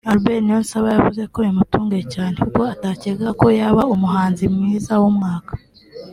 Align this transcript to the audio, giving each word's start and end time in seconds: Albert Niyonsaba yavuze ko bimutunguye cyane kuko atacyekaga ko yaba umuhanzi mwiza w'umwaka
Albert 0.11 0.41
Niyonsaba 0.43 0.87
yavuze 0.95 1.23
ko 1.33 1.37
bimutunguye 1.45 2.03
cyane 2.13 2.33
kuko 2.43 2.61
atacyekaga 2.73 3.29
ko 3.39 3.45
yaba 3.59 3.81
umuhanzi 3.95 4.43
mwiza 4.55 4.93
w'umwaka 5.01 5.53